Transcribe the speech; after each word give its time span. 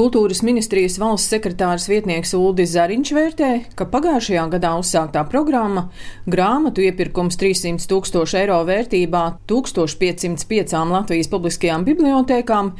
Kultūras 0.00 0.38
ministrijas 0.40 0.94
valsts 0.96 1.28
sekretārs 1.28 1.84
vietnieks 1.90 2.30
Uldis 2.32 2.70
Zariņš 2.72 3.10
vērtē, 3.12 3.48
ka 3.76 3.84
pagājušajā 3.92 4.44
gadā 4.54 4.70
uzsāktā 4.80 5.26
programma 5.28 5.82
grāmatu 6.24 6.80
iepirkums 6.86 7.36
300 7.36 7.84
tūkstošu 7.90 8.38
eiro 8.40 8.56
vērtībā 8.64 9.20
1505 9.50 10.72
Latvijas 10.88 11.28
publiskajām 11.28 11.84
bibliotēkām 11.84 12.70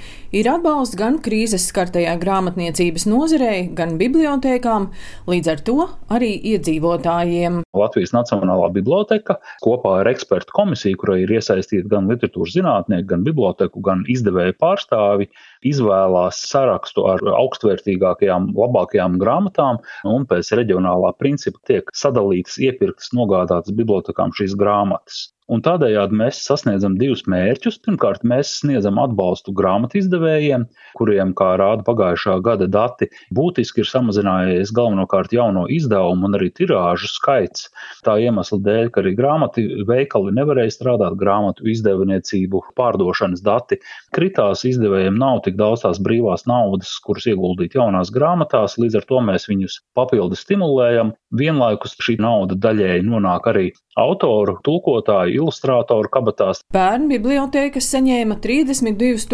ir 0.40 0.48
atbalsts 0.48 0.96
gan 0.96 1.18
krīzes 1.20 1.66
skartajai 1.68 2.16
grāmatniecības 2.22 3.04
nozarei, 3.12 3.66
gan 3.76 3.98
bibliotēkām, 4.00 4.88
līdz 5.28 5.52
ar 5.52 5.62
to 5.68 5.76
arī 6.16 6.32
iedzīvotājiem. 6.54 7.60
Latvijas 7.76 8.16
Nacionālā 8.16 8.72
biblioteka 8.78 9.36
kopā 9.60 9.98
ar 10.00 10.08
ekspertu 10.14 10.56
komisiju, 10.56 11.02
kurai 11.04 11.20
ir 11.26 11.36
iesaistīti 11.36 11.84
gan 11.92 12.08
literatūras 12.08 12.56
zinātnieki, 12.56 13.10
gan 13.12 13.28
biblioteku, 13.28 13.84
gan 13.84 14.08
izdevēju 14.08 14.56
pārstāvi, 14.56 15.28
izvēlās 15.66 16.40
sarakstu 16.50 17.04
ar 17.10 17.24
augstvērtīgākajām, 17.34 18.50
labākajām 18.56 19.18
grāmatām, 19.20 19.80
un 20.08 20.26
pēc 20.30 20.54
reģionālā 20.60 21.12
principa 21.20 21.60
tiek 21.68 21.90
sadalītas, 21.96 22.58
iepirktas, 22.62 23.12
nogādātas 23.16 23.76
bibliotekām 23.76 24.34
šīs 24.36 24.56
grāmatas. 24.60 25.28
Un 25.50 25.64
tādējādi 25.66 26.14
mēs 26.14 26.38
sasniedzam 26.46 26.94
divus 27.00 27.24
mērķus. 27.30 27.80
Pirmkārt, 27.82 28.22
mēs 28.22 28.52
sniedzam 28.60 29.00
atbalstu 29.02 29.50
grāmatu 29.56 29.98
izdevējiem, 29.98 30.68
kuriem, 30.94 31.32
kā 31.34 31.48
rāda 31.58 31.82
pagājušā 31.88 32.36
gada 32.46 32.68
dati, 32.70 33.08
būtiski 33.34 33.82
ir 33.82 33.88
samazinājies 33.90 34.70
galvenokārt 34.76 35.34
jauno 35.34 35.64
izdevumu 35.66 36.28
un 36.28 36.38
arī 36.38 36.52
tirāžu 36.54 37.10
skaits. 37.10 37.66
Tā 38.06 38.14
iemesla 38.22 38.60
dēļ, 38.62 38.92
ka 38.94 39.02
arī 39.02 39.16
grāmatu 39.18 39.64
veikali 39.90 40.36
nevarēja 40.38 40.76
strādāt, 40.76 41.18
grāmatu 41.18 41.66
izdevniecību 41.74 42.62
pārdošanas 42.78 43.42
dati 43.42 43.80
kritās, 44.14 44.62
izdevējiem 44.70 45.18
nav 45.18 45.42
tik 45.48 45.58
daudz 45.58 45.82
tās 45.82 45.98
brīvās 45.98 46.46
naudas, 46.46 46.94
kuras 47.02 47.26
ieguldīt 47.26 47.74
jaunās 47.74 48.14
grāmatās, 48.14 48.78
līdz 48.78 49.02
ar 49.02 49.10
to 49.10 49.24
mēs 49.26 49.50
viņus 49.50 49.80
papildu 49.98 50.38
stimulējam. 50.38 51.10
Vienlaikus 51.34 51.98
šī 52.02 52.20
nauda 52.22 52.56
daļēji 52.58 53.06
nonāk 53.06 53.50
arī 53.50 53.68
autoru, 53.98 54.56
tulkotāju, 54.66 55.39
ilustrātoru 55.40 56.10
kabatās. 56.12 56.62
Bērnu 56.74 57.10
bibliotēkas 57.14 57.88
saņēma 57.94 58.38
32 58.44 59.24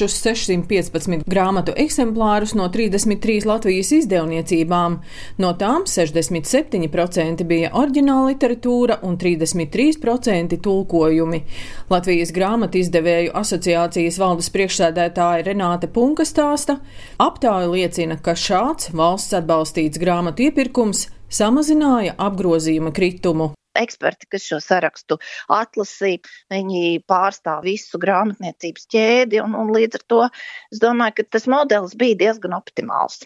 615 0.00 1.26
grāmatu 1.30 1.74
eksemplārus 1.76 2.54
no 2.58 2.68
33 2.72 3.46
Latvijas 3.48 3.92
izdevniecībām. 3.98 4.98
No 5.42 5.52
tām 5.60 5.86
67% 5.90 7.44
bija 7.50 7.72
oriģināla 7.76 8.32
literatūra 8.32 9.00
un 9.06 9.18
33% 9.20 10.60
tulkojumi. 10.64 11.42
Latvijas 11.90 12.34
grāmatu 12.36 12.80
izdevēju 12.80 13.34
asociācijas 13.40 14.18
valdes 14.20 14.50
priekšsēdētāja 14.54 15.46
Renāte 15.50 15.90
Punka 15.90 16.26
stāsta, 16.28 16.78
aptāja 17.20 17.70
liecina, 17.70 18.18
ka 18.22 18.36
šāds 18.38 18.92
valsts 18.96 19.36
atbalstīts 19.40 20.00
grāmatu 20.00 20.48
iepirkums 20.48 21.08
samazināja 21.30 22.16
apgrozījuma 22.18 22.92
kritumu 22.94 23.52
eksperti, 23.78 24.28
kas 24.30 24.46
šo 24.46 24.60
sarakstu 24.64 25.18
atlasīja, 25.52 26.22
viņi 26.52 27.02
pārstāv 27.10 27.64
visu 27.66 28.00
grāmatniecības 28.02 28.88
ķēdi, 28.94 29.42
un, 29.44 29.56
un 29.58 29.74
līdz 29.74 30.00
ar 30.00 30.06
to 30.12 30.22
es 30.30 30.82
domāju, 30.82 31.20
ka 31.20 31.28
tas 31.38 31.46
modelis 31.50 31.96
bija 31.98 32.18
diezgan 32.24 32.56
optimāls. 32.58 33.22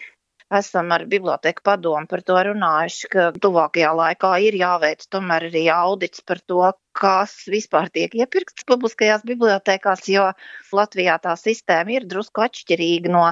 Esam 0.53 0.91
ar 0.93 1.07
biblioteku 1.09 1.63
padomu 1.65 2.05
par 2.09 2.21
to 2.21 2.37
runājuši, 2.47 3.07
ka 3.09 3.29
tuvākajā 3.41 3.91
laikā 3.97 4.33
ir 4.45 4.57
jāveic 4.59 5.07
tomēr 5.09 5.47
arī 5.49 5.63
audits 5.73 6.21
par 6.21 6.41
to, 6.45 6.61
kas 6.95 7.33
vispār 7.51 7.89
tiek 7.93 8.13
iepirkts 8.15 8.65
publiskajās 8.67 9.25
bibliotekās, 9.27 10.05
jo 10.09 10.29
Latvijā 10.75 11.17
tā 11.23 11.35
sistēma 11.39 11.93
ir 11.97 12.07
drusku 12.09 12.43
atšķirīga 12.45 13.11
no 13.11 13.23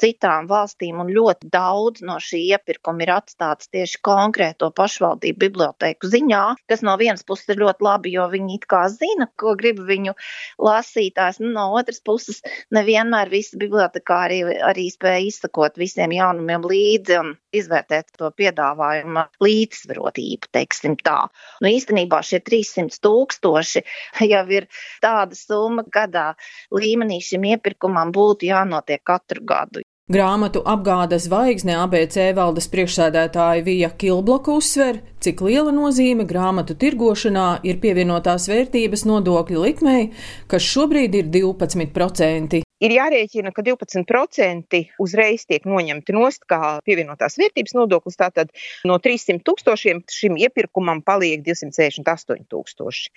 citām 0.00 0.48
valstīm, 0.50 1.00
un 1.02 1.10
ļoti 1.14 1.50
daudz 1.52 2.04
no 2.06 2.18
šī 2.22 2.40
iepirkuma 2.54 3.04
ir 3.04 3.14
atstāts 3.16 3.70
tieši 3.74 4.00
konkrēto 4.06 4.70
pašvaldību 4.78 5.42
biblioteku 5.46 6.10
ziņā, 6.14 6.44
kas 6.70 6.84
no 6.86 6.96
vienas 7.00 7.26
puses 7.26 7.50
ir 7.52 7.62
ļoti 7.62 7.86
labi, 7.86 8.14
jo 8.14 8.28
viņi 8.32 8.58
it 8.58 8.68
kā 8.70 8.84
zina, 8.92 9.28
ko 9.38 9.54
grib 9.58 9.82
viņu 9.88 10.14
lasītājs, 10.62 11.42
nu, 11.42 11.52
no 11.54 11.68
otras 11.78 12.00
puses 12.04 12.42
nevienmēr 12.74 13.30
visi 13.34 13.58
bibliotekāri 13.60 14.28
arī, 14.28 14.58
arī 14.70 14.88
spēja 14.92 15.24
izsakot 15.28 15.78
visiem 15.80 16.12
jaunumiem 16.14 16.66
līdzi 16.68 17.18
un 17.22 17.34
izvērtēt 17.56 18.12
to 18.18 18.30
piedāvājumu 18.36 19.24
līdzsvarotību, 19.44 20.50
teiksim 20.52 20.96
tā. 21.04 21.18
Nu, 21.62 21.70
īstenībā 21.72 22.20
šie 22.26 22.40
300 22.44 23.00
tūkstoši 23.04 23.84
jau 24.32 24.46
ir 24.52 24.68
tāda 25.04 25.38
summa 25.38 25.86
gadā. 25.94 26.32
Līmenī 26.74 27.20
šim 27.24 27.46
iepirkumam 27.54 28.12
būtu 28.14 28.50
jānotiek 28.50 29.04
katru 29.04 29.44
gadu. 29.48 29.84
Grāmatu 30.08 30.62
apgādes 30.64 31.26
zvaigzne 31.26 31.74
ABC 31.82 32.30
valdes 32.36 32.70
priekšsēdētāja 32.72 33.64
Vija 33.66 33.90
Kilbloka 33.92 34.54
uzsver, 34.56 35.02
cik 35.20 35.42
liela 35.44 35.74
nozīme 35.76 36.24
grāmatu 36.30 36.78
tirgošanā 36.80 37.58
ir 37.68 37.76
pievienotās 37.82 38.48
vērtības 38.48 39.04
nodokļu 39.10 39.66
likmei, 39.66 40.08
kas 40.48 40.64
šobrīd 40.64 41.20
ir 41.20 41.28
12% 41.36 42.64
ir 42.84 42.94
jārēķina, 42.94 43.52
ka 43.54 43.64
12% 43.66 44.80
uzreiz 45.02 45.44
tiek 45.48 45.66
noņemti 45.68 46.16
nost 46.16 46.46
kā 46.50 46.78
pievienotās 46.86 47.38
vērtības 47.40 47.76
nodoklis. 47.78 48.18
Tātad 48.20 48.52
no 48.88 48.98
300 49.02 49.44
tūkstošiem 49.46 50.02
šim 50.12 50.38
iepirkumam 50.40 51.02
paliek 51.06 51.44
268 51.46 52.48
tūkstoši. 52.50 53.14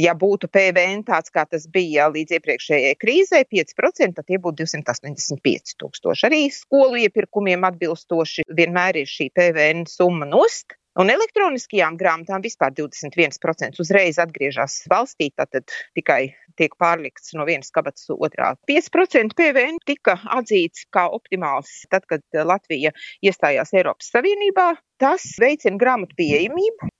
Ja 0.00 0.14
būtu 0.16 0.48
PVN 0.48 1.02
tāds, 1.04 1.28
kā 1.28 1.42
tas 1.44 1.66
bija 1.68 2.06
līdz 2.08 2.38
iepriekšējai 2.38 2.94
krīzē, 2.96 3.42
5%, 3.44 4.14
tad 4.16 4.24
tie 4.24 4.38
būtu 4.40 4.64
285 4.64 5.74
tūkstoši. 5.82 6.24
Arī 6.30 6.46
skolu 6.54 7.02
iepirkumiem 7.02 7.66
atbilstoši 7.68 8.46
vienmēr 8.48 9.02
ir 9.02 9.10
šī 9.10 9.28
PVN 9.36 9.84
summa 9.90 10.28
nost. 10.30 10.78
Un 11.00 11.08
elektroniskajām 11.08 11.94
grāmatām 11.96 12.42
vispār 12.44 12.74
21% 12.76 13.80
uzreiz 13.80 14.18
atgriežas 14.20 14.82
valstī, 14.92 15.30
tātad 15.32 15.64
tikai 15.96 16.34
tiek 16.60 16.74
pārlikts 16.76 17.32
no 17.38 17.46
vienas 17.48 17.72
kabatas 17.72 18.10
otrā. 18.12 18.50
5% 18.68 19.32
PVN 19.38 19.80
tika 19.88 20.18
atzīts 20.36 20.84
kā 20.92 21.06
optimāls 21.16 21.86
tad, 21.88 22.04
kad 22.10 22.44
Latvija 22.44 22.92
iestājās 23.24 23.72
Eiropas 23.72 24.12
Savienībā. 24.12 24.74
Tas 25.00 25.24
veicina 25.40 25.80
grāmatu 25.80 26.14
pieejamību, 26.20 26.91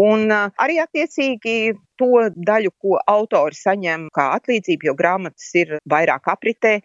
Un 0.00 0.30
arī 0.32 0.78
attiecīgi 0.80 1.74
to 2.00 2.28
daļu, 2.48 2.70
ko 2.80 2.98
autori 3.10 3.58
saņem 3.58 4.06
kā 4.16 4.30
atlīdzību, 4.38 4.88
jo 4.88 4.94
grāmatas 4.96 5.48
ir 5.60 5.74
vairāk 5.92 6.30
apritē, 6.32 6.78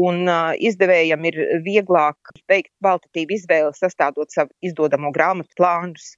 un 0.00 0.24
izdevējam 0.70 1.28
ir 1.30 1.38
vieglāk 1.66 2.32
veikt 2.50 2.72
kvalitatīvu 2.80 3.36
izvēli, 3.36 3.76
sastādot 3.78 4.34
savu 4.34 4.54
izdodamo 4.66 5.12
grāmatu 5.14 5.54
plānus. 5.60 6.14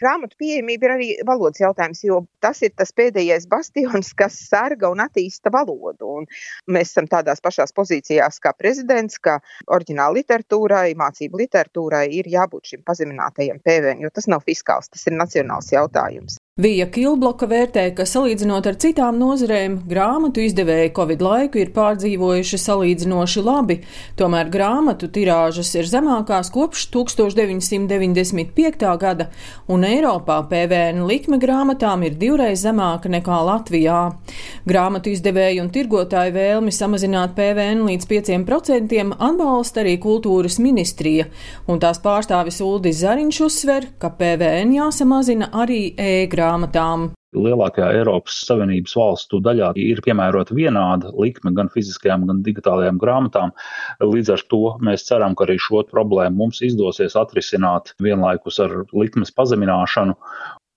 Grāmatu 0.00 0.38
pieejamība 0.40 0.86
ir 0.86 0.92
arī 0.94 1.08
valodas 1.28 1.60
jautājums, 1.60 2.00
jo 2.06 2.22
tas 2.40 2.62
ir 2.64 2.72
tas 2.76 2.92
pēdējais 2.96 3.46
bastions, 3.52 4.12
kas 4.16 4.38
sarga 4.48 4.88
un 4.92 5.02
attīsta 5.04 5.52
valodu. 5.52 6.08
Un 6.20 6.28
mēs 6.72 6.94
esam 6.94 7.08
tādās 7.10 7.44
pašās 7.44 7.76
pozīcijās 7.76 8.40
kā 8.40 8.54
prezidents, 8.56 9.20
ka 9.20 9.38
oriģināla 9.68 10.16
literatūrai, 10.22 10.86
mācību 11.04 11.44
literatūrai 11.44 12.06
ir 12.16 12.32
jābūt 12.32 12.72
šim 12.72 12.86
pazeminātajam 12.88 13.60
PVN, 13.60 14.00
jo 14.06 14.14
tas 14.14 14.30
nav 14.32 14.46
fiskāls, 14.48 14.88
tas 14.88 15.04
ir 15.06 15.18
nacionāls 15.20 15.68
jautājums. 15.76 16.39
Vija 16.60 16.84
Kilbloka 16.92 17.46
vērtē, 17.48 17.86
ka 17.96 18.04
salīdzinot 18.04 18.66
ar 18.68 18.76
citām 18.82 19.16
nozarēm, 19.16 19.78
grāmatu 19.88 20.42
izdevēji 20.44 20.90
Covid 20.92 21.22
laiku 21.24 21.56
ir 21.62 21.70
pārdzīvojuši 21.72 22.58
salīdzinoši 22.60 23.44
labi, 23.46 23.78
tomēr 24.20 24.50
grāmatu 24.52 25.08
tirāžas 25.08 25.70
ir 25.78 25.88
zemākās 25.88 26.50
kopš 26.52 26.82
1995. 26.92 28.84
gada, 29.00 29.30
un 29.72 29.86
Eiropā 29.88 30.36
PVN 30.50 31.06
likme 31.08 31.38
grāmatām 31.40 32.04
ir 32.04 32.18
divreiz 32.20 32.60
zemāka 32.66 33.08
nekā 33.08 33.40
Latvijā. 33.46 34.02
Grāmatu 34.68 35.14
izdevēju 35.14 35.64
un 35.64 35.72
tirgotāju 35.72 36.36
vēlmi 36.36 36.76
samazināt 36.76 37.32
PVN 37.40 37.86
līdz 37.88 38.10
5% 38.12 39.16
atbalsta 39.16 39.80
arī 39.86 39.96
kultūras 40.02 40.60
ministrija, 40.60 41.30
un 41.72 41.80
tās 41.80 42.04
pārstāvis 42.04 42.60
Uldis 42.68 43.00
Zariņš 43.00 43.42
uzsver, 43.48 43.88
ka 43.96 44.12
PVN 44.20 44.76
jāsamazina 44.76 45.48
arī 45.64 45.82
e-grāmatām 45.96 46.49
grāmatām. 46.50 47.10
Lielākajā 47.30 47.92
Eiropas 48.00 48.40
Savienības 48.42 48.96
valstu 48.98 49.38
daļā 49.38 49.70
ir 49.78 50.00
piemērota 50.02 50.54
vienāda 50.56 51.12
likme 51.14 51.52
gan 51.54 51.70
fiziskajām, 51.70 52.24
gan 52.26 52.40
digitālajām 52.42 52.98
grāmatām. 52.98 53.52
Līdz 54.02 54.32
ar 54.34 54.42
to 54.50 54.62
mēs 54.82 55.06
ceram, 55.06 55.36
ka 55.38 55.46
arī 55.46 55.60
šo 55.62 55.84
problēmu 55.86 56.42
mums 56.42 56.58
izdosies 56.66 57.14
atrisināt 57.14 57.94
vienlaikus 58.02 58.58
ar 58.64 58.80
likmes 58.90 59.30
pazemināšanu 59.30 60.16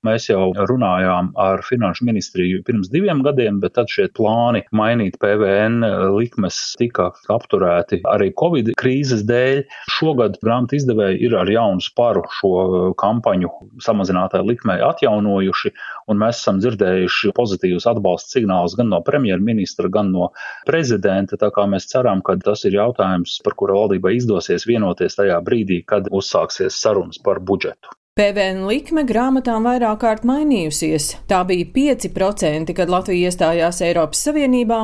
Mēs 0.04 0.26
jau 0.28 0.50
runājām 0.68 1.30
ar 1.40 1.62
Finanšu 1.64 2.04
ministriju 2.04 2.60
pirms 2.68 2.90
diviem 2.92 3.22
gadiem, 3.24 3.62
bet 3.64 3.78
tad 3.78 3.88
šie 3.88 4.10
plāni 4.12 4.60
mainīt 4.76 5.16
PVN 5.22 5.78
likmes 6.12 6.58
tika 6.80 7.06
apturēti 7.32 8.02
arī 8.12 8.28
Covid 8.42 8.74
krīzes 8.82 9.24
dēļ. 9.30 9.62
Šogad 9.96 10.36
grāmatu 10.44 10.76
izdevēji 10.76 11.22
ir 11.24 11.38
ar 11.40 11.54
jaunu 11.54 11.80
sparu 11.88 12.26
šo 12.36 12.52
kampaņu 13.00 13.54
samazinātāju 13.88 14.50
likmei 14.52 14.84
atjaunojuši, 14.84 15.72
un 16.12 16.22
mēs 16.26 16.44
esam 16.44 16.60
dzirdējuši 16.60 17.32
pozitīvus 17.40 17.88
atbalsta 17.96 18.36
signālus 18.36 18.76
gan 18.76 18.92
no 18.92 19.00
premjerministra, 19.08 19.88
gan 19.88 20.12
no 20.12 20.34
prezidenta. 20.68 21.40
Tā 21.40 21.54
kā 21.56 21.64
mēs 21.72 21.88
ceram, 21.96 22.20
ka 22.28 22.36
tas 22.44 22.68
ir 22.68 22.76
jautājums, 22.76 23.40
par 23.48 23.56
kuru 23.56 23.80
valdībai 23.80 24.18
izdosies 24.20 24.68
vienoties 24.68 25.16
tajā 25.16 25.40
brīdī, 25.48 25.80
kad 25.88 26.12
uzsāksies 26.12 26.84
sarunas 26.84 27.24
par 27.24 27.40
budžetu. 27.40 27.96
PVN 28.14 28.68
likme 28.70 29.02
grāmatām 29.10 29.64
vairāk 29.66 30.04
kārt 30.04 30.26
mainījusies. 30.30 31.08
Tā 31.26 31.40
bija 31.50 31.66
5%, 31.74 32.70
kad 32.78 32.92
Latvija 32.94 33.32
iestājās 33.32 33.82
Eiropas 33.82 34.22
Savienībā. 34.28 34.78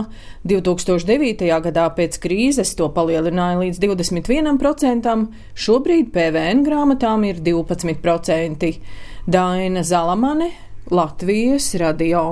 2009. 0.50 1.46
gadā 1.68 1.86
pēc 1.94 2.18
krīzes 2.26 2.74
to 2.74 2.90
palielināja 2.98 3.62
līdz 3.62 3.86
21%, 3.86 5.18
šobrīd 5.54 6.10
PVN 6.18 6.66
grāmatām 6.66 7.30
ir 7.30 7.46
12%. 7.46 8.78
Daina 9.30 9.86
Zalamane, 9.86 10.56
Latvijas 10.90 11.76
radio. 11.78 12.32